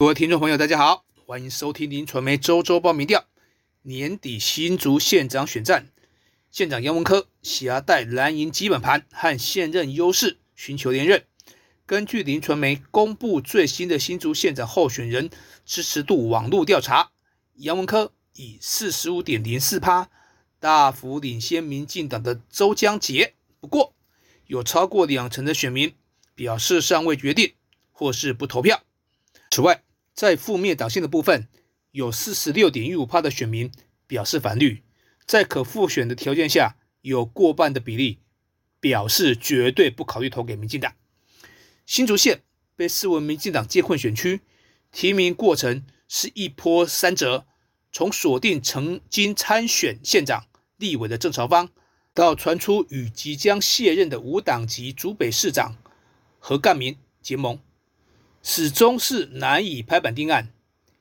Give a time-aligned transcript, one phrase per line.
[0.00, 3.24] 各位听众朋友，大家好，欢迎收听林传媒周周报民调。
[3.82, 5.88] 年底新竹县长选战，
[6.52, 11.24] 县长杨文科携带蓝营基本盘和现任优势，寻求连任。
[11.84, 15.30] 根据林传媒公布最新的新竹县长候选人
[15.66, 17.10] 支持度网络调查，
[17.54, 20.08] 杨文科以四十五点零四趴
[20.60, 23.34] 大幅领先民进党的周江杰。
[23.58, 23.92] 不过，
[24.46, 25.92] 有超过两成的选民
[26.36, 27.54] 表示尚未决定
[27.90, 28.84] 或是不投票。
[29.50, 29.82] 此外，
[30.18, 31.46] 在负面党性的部分，
[31.92, 33.70] 有四十六点一五趴的选民
[34.08, 34.82] 表示反绿，
[35.24, 38.18] 在可复选的条件下，有过半的比例
[38.80, 40.92] 表示绝对不考虑投给民进党。
[41.86, 42.42] 新竹县
[42.74, 44.40] 被视为民进党借困选区，
[44.90, 47.46] 提名过程是一波三折，
[47.92, 50.46] 从锁定曾经参选县长、
[50.78, 51.68] 立委的郑朝芳，
[52.12, 55.76] 到传出与即将卸任的无党籍竹北市长
[56.40, 57.60] 何干民结盟。
[58.50, 60.48] 始终是难以拍板定案，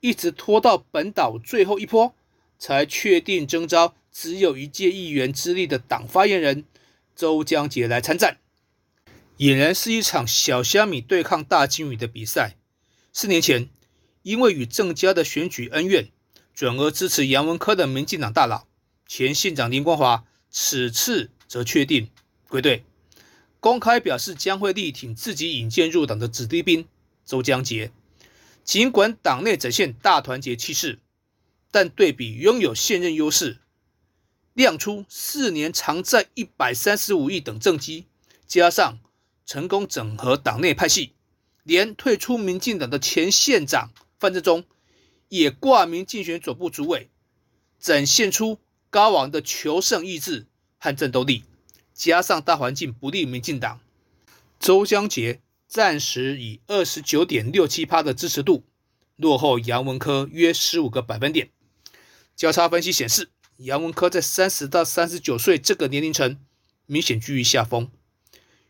[0.00, 2.14] 一直拖到本岛最后一波，
[2.58, 6.64] 才确定征召只有一届议员资历的党发言人
[7.14, 8.38] 周江杰来参战。
[9.36, 12.56] 俨然是一场小虾米对抗大金鱼的比赛。
[13.12, 13.68] 四年前，
[14.22, 16.08] 因为与郑家的选举恩怨，
[16.54, 18.66] 转而支持杨文科的民进党大佬
[19.06, 22.08] 前县长林光华，此次则确定
[22.48, 22.84] 归队，
[23.60, 26.86] 公开表示将会力挺自己引荐入党的子弟兵。
[27.24, 27.90] 周江杰，
[28.62, 30.98] 尽管党内展现大团结气势，
[31.70, 33.58] 但对比拥有现任优势，
[34.52, 38.06] 亮出四年偿债一百三十五亿等政绩，
[38.46, 38.98] 加上
[39.46, 41.14] 成功整合党内派系，
[41.62, 44.64] 连退出民进党的前县长范振中
[45.28, 47.08] 也挂名竞选总部主委，
[47.78, 48.58] 展现出
[48.90, 50.46] 高昂的求胜意志
[50.78, 51.44] 和战斗力，
[51.94, 53.80] 加上大环境不利民进党，
[54.60, 55.40] 周江杰。
[55.74, 58.62] 暂时以二十九点六七趴的支持度
[59.16, 61.50] 落后杨文科约十五个百分点。
[62.36, 66.38] 交叉分析显示，杨文科在三十到三十九岁这个年龄层
[66.86, 67.90] 明显居于下风，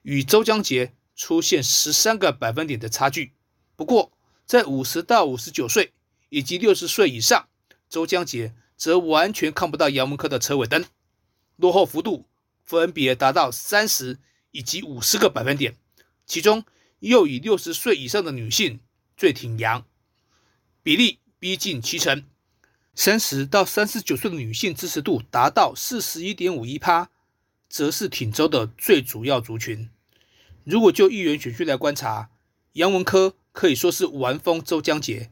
[0.00, 3.34] 与周江杰出现十三个百分点的差距。
[3.76, 4.10] 不过，
[4.46, 5.92] 在五十到五十九岁
[6.30, 7.48] 以及六十岁以上，
[7.90, 10.82] 周江杰则完全看不到杨文科的车尾灯，
[11.56, 12.24] 落后幅度
[12.64, 14.18] 分别达到三十
[14.52, 15.76] 以及五十个百分点，
[16.24, 16.64] 其中。
[17.08, 18.80] 又以六十岁以上的女性
[19.16, 19.84] 最挺杨，
[20.82, 22.24] 比例逼近七成。
[22.94, 27.10] 三十到三十九岁的女性支持度达到四十一点五一趴，
[27.68, 29.90] 则是挺周的最主要族群。
[30.64, 32.30] 如果就议员选区来观察，
[32.74, 35.30] 杨文科可以说是玩疯周江杰，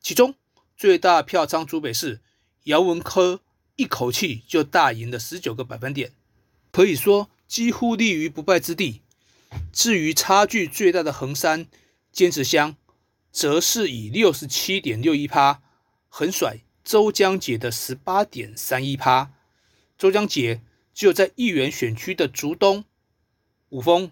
[0.00, 0.34] 其中
[0.76, 2.20] 最大票仓竹北市，
[2.62, 3.40] 杨文科
[3.76, 6.12] 一口气就大赢了十九个百分点，
[6.70, 9.02] 可以说几乎立于不败之地。
[9.72, 11.66] 至于差距最大的横山
[12.12, 12.76] 坚持乡，
[13.32, 15.62] 则是以六十七点六一趴
[16.08, 19.32] 横甩周江杰的十八点三一趴。
[19.96, 20.60] 周江杰
[20.92, 22.84] 只有在议员选区的竹东、
[23.68, 24.10] 五峰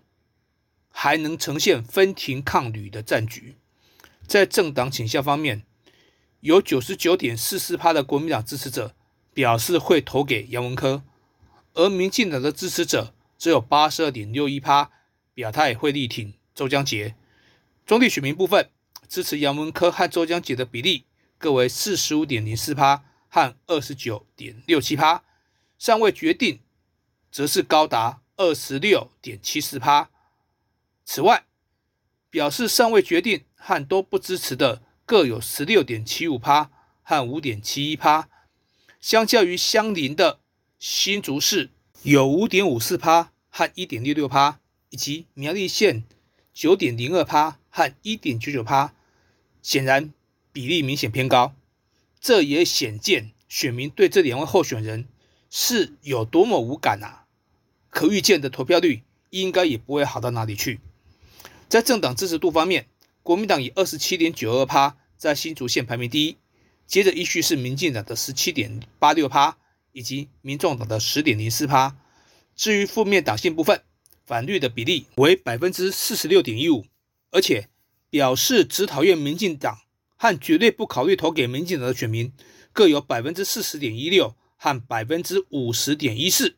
[0.90, 3.56] 还能呈现分庭抗礼的战局。
[4.26, 5.64] 在政党倾向方面，
[6.40, 8.94] 有九十九点四四趴的国民党支持者
[9.34, 11.02] 表示会投给杨文科，
[11.74, 14.90] 而民进党的支持者只有八十二点六一趴。
[15.38, 17.14] 亚太会力挺周江杰，
[17.86, 18.70] 中立选民部分
[19.08, 21.04] 支持杨文科和周江杰的比例
[21.38, 25.22] 各为四十五点零四趴和二十九点六七趴，
[25.78, 26.58] 尚未决定
[27.30, 30.10] 则是高达二十六点七四趴。
[31.04, 31.44] 此外，
[32.30, 36.70] 表示尚未决定和都不支持的各有十六点七五趴
[37.02, 38.28] 和五点七一趴，
[39.00, 40.40] 相较于相邻的
[40.80, 41.70] 新竹市
[42.02, 44.58] 有五点五四趴和一点六六趴。
[44.90, 46.04] 以及苗栗县
[46.52, 48.94] 九点零二趴和一点九九趴，
[49.62, 50.12] 显然
[50.52, 51.54] 比例明显偏高。
[52.20, 55.06] 这也显见选民对这两位候选人
[55.50, 57.26] 是有多么无感啊！
[57.90, 60.80] 可预见的投票率应该也不会好到哪里去。
[61.68, 62.86] 在政党支持度方面，
[63.22, 66.36] 国民党以二十七点九二趴在新竹县排名第一，
[66.86, 69.56] 接着依序是民进党的十七点八六趴
[69.92, 71.96] 以及民众党的十点零四趴。
[72.56, 73.82] 至于负面党性部分，
[74.28, 76.84] 反绿的比例为百分之四十六点一五，
[77.30, 77.70] 而且
[78.10, 79.78] 表示只讨厌民进党
[80.16, 82.30] 和绝对不考虑投给民进党的选民
[82.74, 86.56] 各有百分之四十点一六和百分之五十点一四。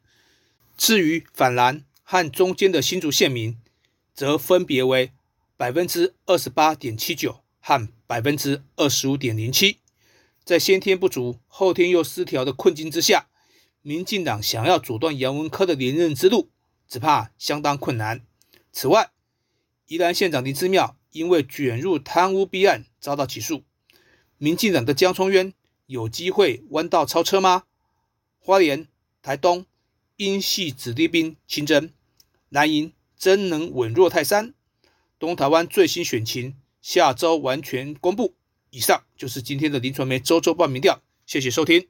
[0.77, 3.57] 至于反蓝和中间的新竹县民，
[4.13, 5.13] 则分别为
[5.57, 9.77] 百分之二十八点七九和百分之二十五点零七。
[10.45, 13.29] 在先天不足、后天又失调的困境之下，
[13.81, 16.51] 民进党想要阻断杨文科的连任之路。
[16.91, 18.27] 只怕相当困难。
[18.73, 19.13] 此外，
[19.87, 23.63] 宜兰县长林之妙因为卷入贪污弊案遭到起诉。
[24.37, 25.55] 民进党的江聪渊
[25.87, 27.65] 有机会弯道超车吗？
[28.41, 28.89] 花莲、
[29.23, 29.67] 台东
[30.17, 31.93] 因系子弟兵亲征，
[32.49, 34.53] 南营真能稳若泰山？
[35.19, 38.35] 东台湾最新选情下周完全公布。
[38.71, 41.89] 以上就是今天的林传媒周周报民调，谢谢收听。